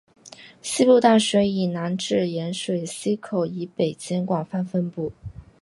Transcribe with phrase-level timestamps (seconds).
[0.63, 5.11] 西部淡水以南至盐水溪口以北间广泛分布。